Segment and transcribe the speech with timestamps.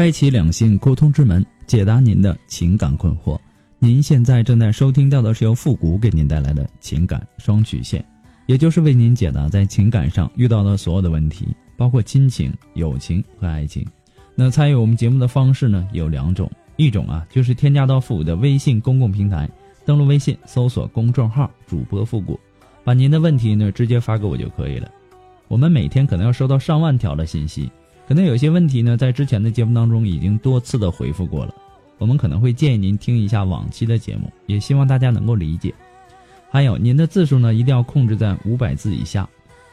[0.00, 3.38] 开启两性沟通之门，解答您的情感困惑。
[3.78, 8.02] 您现在正在收听到的是由复古给您带来的情感双曲线，
[8.46, 13.86] 也就是为您解答在情感上遇到的所有的问题，包括亲情、友情和爱情。
[14.34, 19.46] 那参与我们节目的方式呢有两种，一种啊就是添加到复古的微信公共平台，
[19.84, 22.40] 登录微信搜索公众号主播复古，
[22.82, 24.90] 把您的问题呢直接发给我就可以了。
[25.46, 27.70] 我们每天可能要收到上万条的信息。
[28.10, 31.54] 可能有些问题呢，在之前的节目当中已经多次的回复过了，
[31.96, 35.72] 我们可能会建议您听一下往期的节目，也希望大家能够理解。
[36.50, 39.28] 还有，您的字数呢一定要控制在五百字以下，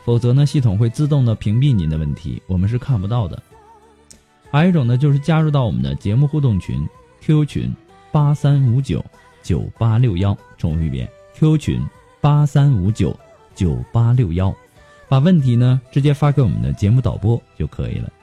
[0.05, 3.41] 否则呢系统会自动的屏蔽您的问题，我们是看不到的。
[4.51, 6.87] 还有一种呢，就是加入到我们的节目互动群
[7.21, 7.73] Q 群
[8.11, 9.03] 八三五九
[9.41, 11.81] 九八六幺，重复一遍 Q 群
[12.21, 13.19] 八三五九
[13.55, 14.55] 九八六幺，
[15.09, 18.13] 把问题呢直接发给我们的节目导播就可以了。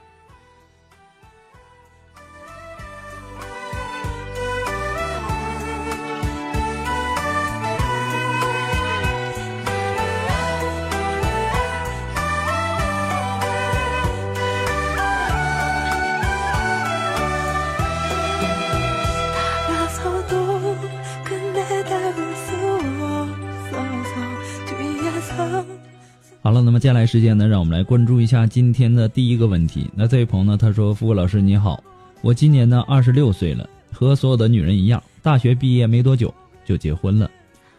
[26.65, 29.87] 那么接下来时间呢，让我们来关注一下今天的第一个问题。
[29.93, 31.79] 那这位朋友呢，他说：“付老师你好，
[32.21, 36.33] 我今年呢二十六岁了，和所有的女人一样，大学毕业没多久
[36.65, 37.29] 就结婚了。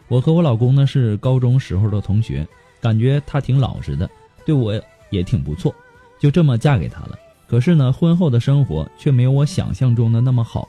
[0.07, 2.47] 我和我老公呢是高中时候的同学，
[2.79, 4.09] 感觉他挺老实的，
[4.45, 5.75] 对我也挺不错，
[6.17, 7.19] 就这么嫁给他了。
[7.45, 10.65] 可是呢，婚后的生活却没有我想象中的那么好，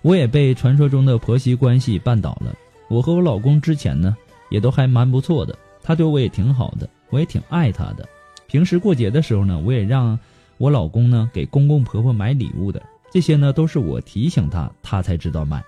[0.00, 2.54] 我也被传说中的婆媳关系绊倒了。
[2.88, 4.16] 我和我老公之前呢
[4.48, 8.08] 也都还蛮不错的，他对我也挺好的。”我也挺爱他的，
[8.46, 10.18] 平时过节的时候呢，我也让
[10.56, 15.62] 我老公呢给公公婆婆买礼物的，这些呢都是我提醒他，他才知道买。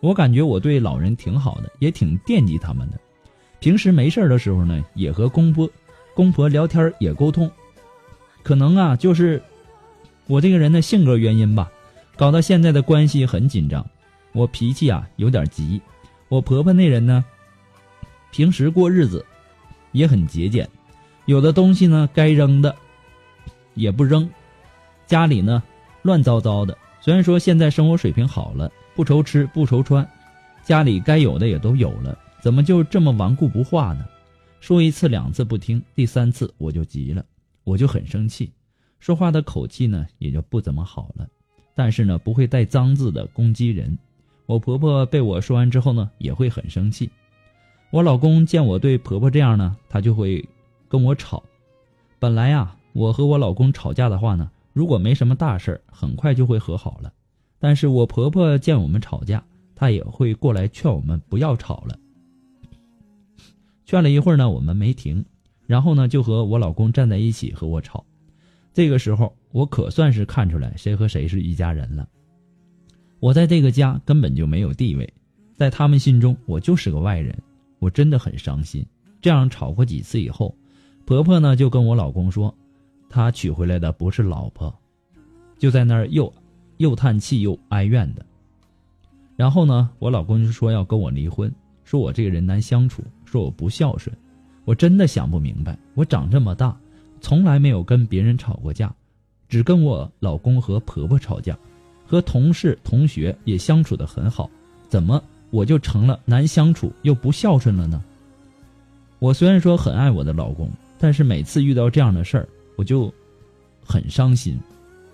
[0.00, 3.00] 我感觉我对老人挺好的，也挺惦记他们的。
[3.58, 5.68] 平时没事的时候呢，也和公婆
[6.14, 7.50] 公婆聊天也沟通。
[8.42, 9.42] 可能啊，就是
[10.26, 11.72] 我这个人的性格原因吧，
[12.16, 13.84] 搞到现在的关系很紧张。
[14.32, 15.80] 我脾气啊有点急，
[16.28, 17.24] 我婆婆那人呢，
[18.30, 19.24] 平时过日子。
[19.92, 20.68] 也很节俭，
[21.26, 22.74] 有的东西呢该扔的
[23.74, 24.28] 也不扔，
[25.06, 25.62] 家里呢
[26.02, 26.76] 乱糟糟的。
[27.00, 30.06] 虽然说现在生活水平好了，不愁吃不愁穿，
[30.62, 34.04] 家里该有的也都有了，怎么就这么顽固不化呢？
[34.60, 37.24] 说一次两次不听，第三次我就急了，
[37.64, 38.52] 我就很生气，
[38.98, 41.26] 说话的口气呢也就不怎么好了，
[41.74, 43.98] 但是呢不会带脏字的攻击人。
[44.44, 47.08] 我婆婆被我说完之后呢也会很生气。
[47.90, 50.48] 我老公见我对婆婆这样呢，他就会
[50.88, 51.42] 跟我吵。
[52.20, 57.12] 本来呀，我和我老公吵架的话呢，如果没什么大事儿很快就会和好了。
[57.58, 59.42] 但是我婆婆见我们吵架，
[59.74, 61.98] 她也会过来劝我们不要吵了。
[63.84, 65.24] 劝了一会儿呢，我们没停，
[65.66, 68.04] 然后呢，就和我老公站在一起和我吵。
[68.72, 72.08] 这个时候，我可算是看出来谁和谁是一家人了。
[73.18, 75.12] 我在这个家根本就没有地位，
[75.56, 77.36] 在他们心中，我就是个外人。
[77.80, 78.86] 我真的很伤心。
[79.20, 80.54] 这样吵过几次以后，
[81.04, 82.54] 婆婆呢就跟我老公说，
[83.08, 84.72] 她娶回来的不是老婆，
[85.58, 86.32] 就在那儿又
[86.76, 88.24] 又叹气又哀怨的。
[89.36, 91.52] 然后呢，我老公就说要跟我离婚，
[91.82, 94.16] 说我这个人难相处，说我不孝顺。
[94.64, 96.78] 我真的想不明白，我长这么大，
[97.20, 98.94] 从来没有跟别人吵过架，
[99.48, 101.58] 只跟我老公和婆婆吵架，
[102.06, 104.48] 和同事同学也相处的很好，
[104.88, 105.20] 怎么？
[105.50, 108.02] 我就成了难相处又不孝顺了呢。
[109.18, 113.12] 我虽然说很爱我的老公，但是每次遇到这样的事儿，我就
[113.84, 114.58] 很伤心，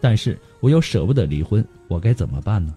[0.00, 2.74] 但是我又舍不得离婚，我该怎么办呢？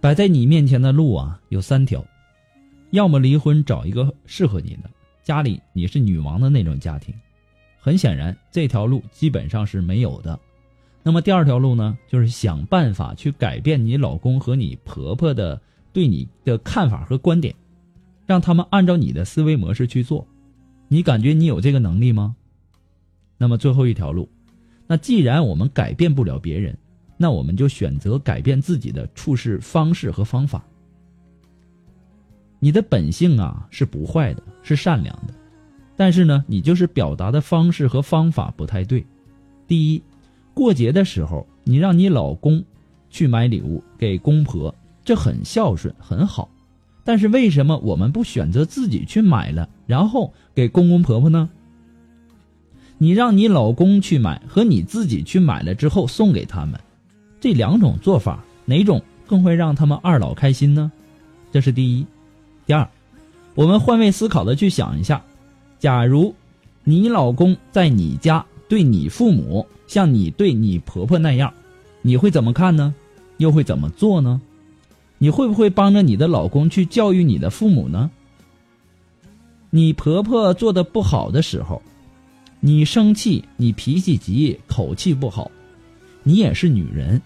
[0.00, 2.04] 摆在你面前的路啊，有三条：
[2.90, 4.88] 要么离婚，找一个适合你的，
[5.22, 7.14] 家里你是女王的那种家庭。
[7.80, 10.38] 很显然，这条路基本上是没有的。
[11.02, 15.60] 那么第二条路呢，就是想办法去改变你老公和你婆婆的
[15.92, 17.54] 对你的看法和观点，
[18.26, 20.26] 让他们按照你的思维模式去做。
[20.88, 22.34] 你感觉你有这个能力吗？
[23.38, 24.28] 那么最后一条路，
[24.86, 26.76] 那既然我们改变不了别人，
[27.16, 30.62] 那我们就选择改变自己的处事方式和方法。
[32.58, 35.34] 你的本性啊是不坏的，是善良的，
[35.98, 39.04] 但是呢，你就是表达的方式和方法不太对。
[39.66, 40.02] 第一，
[40.54, 42.62] 过节的时候，你让你老公
[43.10, 44.72] 去买礼物给公婆，
[45.04, 46.48] 这很孝顺，很好。
[47.02, 51.50] 但是为什么我们不选择自己去买了，然后给公公婆婆呢？
[52.96, 56.78] 你让你老公去买和你自己去买了之后送给他们，
[57.40, 60.92] 这两种做法哪种更会让他们二老开心呢？
[61.50, 62.06] 这是第一。
[62.66, 62.88] 第二，
[63.56, 65.24] 我们换位思考的去想一下，
[65.78, 66.34] 假如
[66.84, 71.52] 你老公在你家对你父母像你对你婆婆那样，
[72.02, 72.94] 你会怎么看呢？
[73.38, 74.40] 又会怎么做呢？
[75.18, 78.10] 你会不会帮着你的老公去教育你的父母呢？
[79.70, 81.80] 你婆婆做的不好的时候，
[82.60, 85.50] 你生气，你脾气急，口气不好，
[86.22, 87.20] 你也是女人，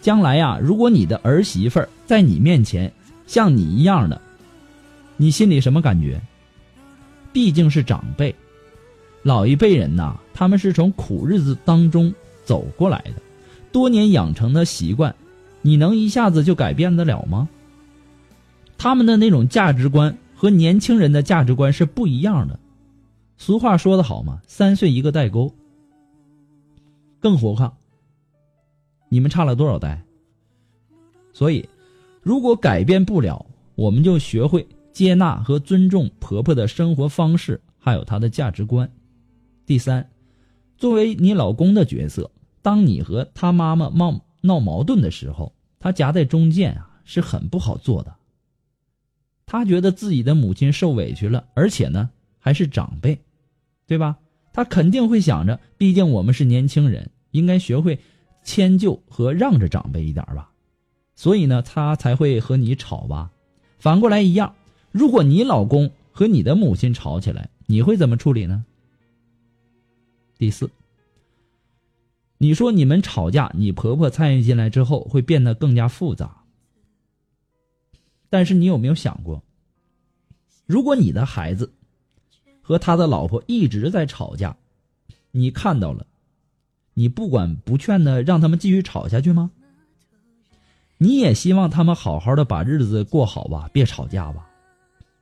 [0.00, 2.92] 将来呀，如果你的儿媳妇在你面前
[3.26, 4.20] 像你一样的。
[5.16, 6.20] 你心里什么感觉？
[7.32, 8.34] 毕竟是长辈，
[9.22, 12.12] 老一辈人呐，他们是从苦日子当中
[12.44, 13.14] 走过来的，
[13.70, 15.14] 多年养成的习惯，
[15.62, 17.48] 你能一下子就改变得了吗？
[18.76, 22.58] 他们的那种价值观和年轻人的价值观是不一样的。
[23.36, 25.52] 俗话说得好嘛，三岁一个代沟。
[27.20, 27.76] 更何况，
[29.08, 30.00] 你们差了多少代？
[31.32, 31.68] 所以，
[32.22, 34.66] 如果改变不了，我们就学会。
[34.92, 38.90] 接纳和尊重婆婆的生活方式，还有她的价值观。
[39.64, 40.10] 第三，
[40.76, 42.30] 作为你老公的角色，
[42.62, 48.14] 当你和他妈妈闹闹矛盾的时候，他夹在中间啊，是很不好做的。
[49.46, 53.18] 他觉得自己的母亲受委屈了，而且呢还是长辈，
[53.86, 54.18] 对吧？
[54.52, 57.98] 他肯定会想着，毕竟我们是年轻人，应该学会
[58.42, 60.50] 迁就和让着长辈一点吧。
[61.14, 63.30] 所以呢，他才会和你吵吧。
[63.78, 64.54] 反过来一样。
[64.90, 68.64] 如果你老公和你的母亲吵起来，你会怎么处理呢？
[70.38, 70.70] 第四，
[72.38, 76.44] 你说你们吵架，你婆婆参与进来之后会变得更加复杂。
[78.30, 79.42] 但是你有没有想过，
[80.66, 81.72] 如果你的孩子
[82.62, 84.56] 和他的老婆一直在吵架，
[85.30, 86.06] 你看到了，
[86.94, 89.50] 你不管不劝的让他们继续吵下去吗？
[90.96, 94.47] 你也希望他们好好的把日子过好吧，别吵架吧。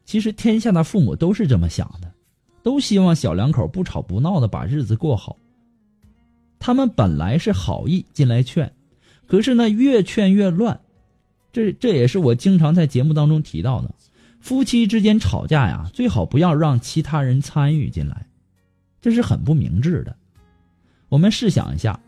[0.07, 2.11] 其实天下的父母都是这么想的，
[2.63, 5.37] 都希望小两口不吵不闹的把日子过好。
[6.59, 8.73] 他们本来是好意进来劝，
[9.27, 10.81] 可是呢越劝越乱。
[11.53, 13.95] 这这也是我经常在节目当中提到的，
[14.41, 18.27] 夫妻之间吵架呀，最好不要让其他人参与进来，
[19.01, 20.15] 这是很不明智的。
[21.09, 21.99] 我们试想一下，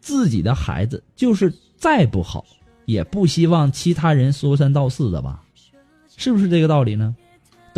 [0.00, 2.44] 自己的孩子就是再不好，
[2.84, 5.44] 也不希望其他人说三道四的吧？
[6.16, 7.14] 是不是这个道理呢？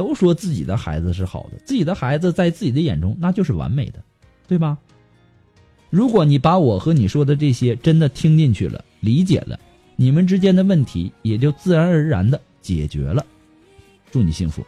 [0.01, 4.03] 都说自己的孩子是好的，自己的孩子在自己的眼中那就是完美的，
[4.49, 4.79] 对吧？
[5.91, 9.61] 如果你把我和你说的这些真的听进去了，理解了，
[9.97, 13.27] 你们之间的问题也就自然而然的解决了。
[14.11, 14.65] 祝你幸福。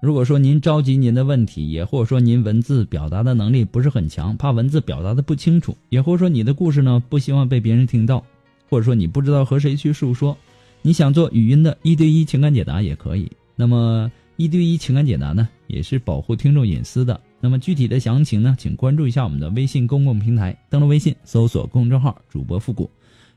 [0.00, 8.24] 如果说您着急您的问题，也或者说您文字表达的能力不是很强，怕文字表达的不清楚，也或者说你的故事呢不希望被别人听到，
[8.70, 10.36] 或者说你不知道和谁去诉说，
[10.82, 13.28] 你想做语音的一对一情感解答也可以。
[13.56, 17.20] 那么一对一情感解答呢，也是保护听众隐私的。
[17.40, 22.88] 那么具体的详情呢，请关注一下我们的微信公共平台，登录微信搜索公众号主播复古。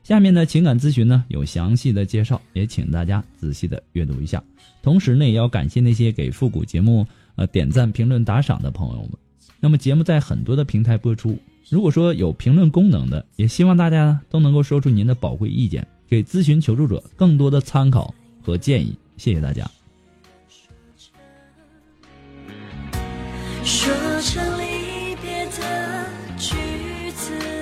[0.02, 4.42] 下面的情感咨询呢有详细的介绍，也请大家仔细的阅读一下。
[4.82, 7.06] 同时呢，也要感谢那些给复古节目
[7.36, 9.12] 呃点赞、评论、打赏的朋友们。
[9.60, 18.96] 那么节目在很多的平台播出，如果说有评论功能的，也希望大家呢都能够说出您的宝贵意见，给咨询求助者更多的参考和建议。
[19.16, 19.70] 谢谢大家。
[23.62, 26.06] 说成离别的
[26.36, 26.56] 句
[27.12, 27.61] 子。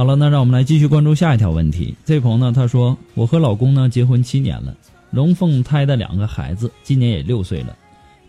[0.00, 1.94] 好了，那让我们来继续关注下一条问题。
[2.06, 4.74] 这位朋友呢，他说：“我和老公呢结婚七年了，
[5.10, 7.76] 龙凤胎的两个孩子，今年也六岁了。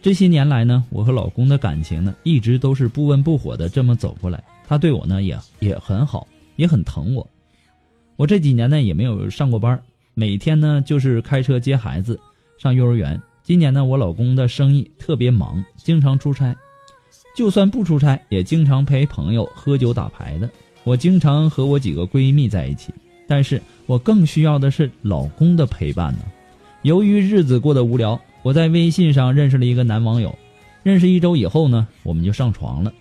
[0.01, 4.43] 这些年来呢，我和老公的感情呢，一直都是不温不火的这么走过来。
[4.67, 7.25] 他对我呢也也很好，也很疼我。
[8.17, 9.81] 我这几年呢也没有上过班，
[10.13, 12.19] 每天呢就是开车接孩子
[12.57, 13.17] 上幼儿园。
[13.43, 16.53] 今年呢，我老公的生意特别忙，经常出差，
[17.33, 20.49] 就算不出差，也经常陪朋友喝酒打牌的。”
[20.83, 22.93] 我经常和我几个闺蜜在一起，
[23.27, 26.19] 但是我更需要的是老公的陪伴呢。
[26.81, 30.35] 由于日子过得无聊，我在微信上认识了一个男网友。
[30.83, 32.91] 认识一周以后呢，我们就上床了。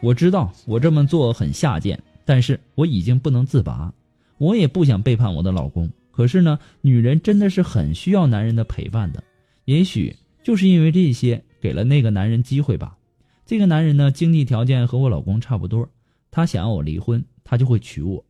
[0.00, 3.90] 我知道我这么做很下贱，但是我已经不能自拔。
[4.36, 9.24] 我也不想背叛我的老公，可是呢，女人真的是很需要男人的陪伴的。
[9.64, 12.98] 也许就是因为这些，给了那个男人机会吧。
[13.46, 15.88] 这个男人呢，经济条件和我老公差不多。
[16.32, 18.24] 他想要我离婚，他就会娶我。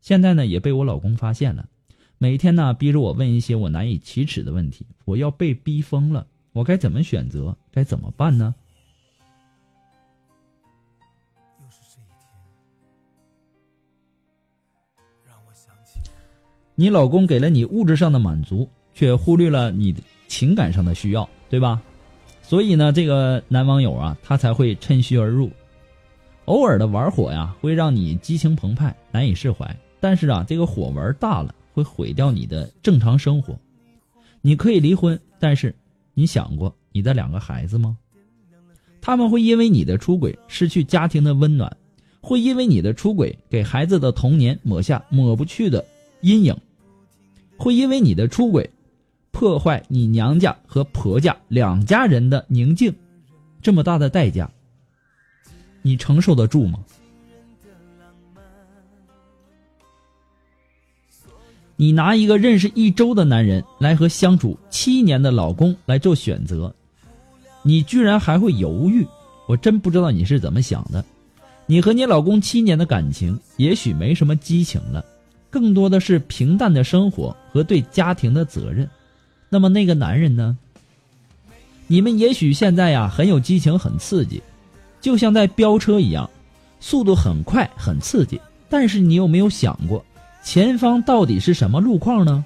[0.00, 1.68] 现在呢，也被我老公发现了，
[2.16, 6.26] 每天呢逼着我问一些我难以启齿的问题，我要被逼疯了。
[6.52, 7.56] 我该怎么选择？
[7.72, 8.54] 该怎么办呢？
[11.60, 12.30] 又是这一天，
[15.26, 15.98] 让我想起
[16.76, 19.92] 你老公给了你物质上的满足，却忽略了你
[20.28, 21.82] 情感上的需要，对吧？
[22.40, 25.50] 所以呢，这个男网友啊，他才会趁虚而入。
[26.46, 29.76] 偶尔的玩火呀，会让你激情澎湃，难以释怀。
[30.00, 33.56] 但是啊，这个火玩大了，会毁掉你的正常生活。
[34.40, 35.72] 你可以离婚，但是
[36.14, 37.96] 你想过你的两个孩子吗？
[39.00, 41.76] 他们会因为你的出轨失去家庭的温暖，
[42.20, 45.84] 会因为你的出轨给孩子的童年抹下抹不去的
[46.22, 46.56] 阴影，
[47.56, 48.68] 会因为你的出轨
[49.30, 52.92] 破坏你娘家和婆家两家人的宁静。
[53.60, 54.50] 这么大的代价。
[55.82, 56.78] 你承受得住吗？
[61.76, 66.72] 你拿一个认识一周的男人来和相处七年的老公来做选择，
[67.62, 69.04] 你居然还会犹豫？
[69.48, 71.04] 我真不知道你是怎么想的。
[71.66, 75.04] 你和你老公七年的感情也许没什么激情了，
[75.50, 78.88] 更多的是平淡的生活和对家庭的责任。
[79.48, 80.56] 那么那个男人呢？
[81.88, 84.40] 你们也许现在呀很有激情，很刺激。
[85.02, 86.30] 就像在飙车一样，
[86.80, 88.40] 速度很快，很刺激。
[88.70, 90.02] 但是你有没有想过，
[90.42, 92.42] 前方到底是什么路况呢？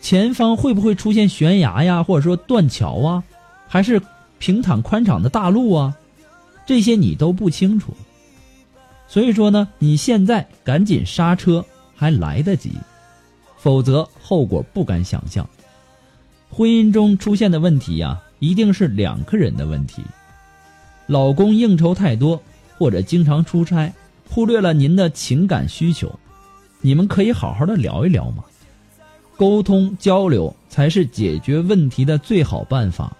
[0.00, 3.24] 前方会不会出现悬崖呀，或者说断桥啊，
[3.66, 4.00] 还是
[4.38, 5.94] 平坦宽敞的大路啊？
[6.64, 7.92] 这些你都不清楚。
[9.08, 12.72] 所以说呢，你现在赶紧刹车还来得及，
[13.56, 15.48] 否则后果不敢想象。
[16.48, 20.02] 婚姻中出现的问题呀，一定是两个人的问题。
[21.06, 22.42] 老公应酬太多，
[22.76, 23.92] 或者经常出差，
[24.28, 26.18] 忽略了您的情感需求，
[26.80, 28.44] 你们可以好好的聊一聊吗？
[29.36, 33.16] 沟通交流才是解决问题的最好办法。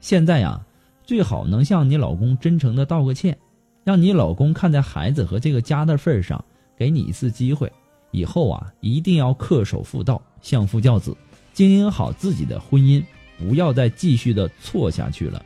[0.00, 0.60] 现在呀，
[1.04, 3.36] 最好能向你老公真诚的道个歉，
[3.82, 6.44] 让你老公看在孩子和这个家的份上，
[6.76, 7.72] 给你一次机会。
[8.10, 11.16] 以后啊，一定要恪守妇道，相夫教子，
[11.52, 13.02] 经营好自己的婚姻，
[13.38, 15.44] 不要再继续的错下去了。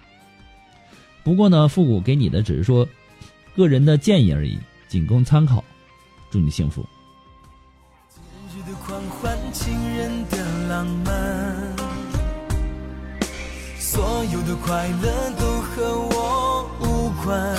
[1.30, 2.88] 不过呢，复古给你的只是说
[3.54, 4.58] 个人的建议而已，
[4.88, 5.62] 仅供参考。
[6.28, 6.84] 祝你幸福。
[13.78, 17.56] 所有的快乐都和我无关，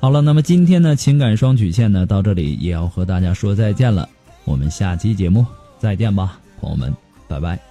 [0.00, 4.08] 好了，那么今天的情感双曲线呢，到这里也要和大家说再见了。
[4.44, 5.44] 我们下期节目
[5.78, 6.92] 再见吧，朋友们，
[7.28, 7.69] 拜拜。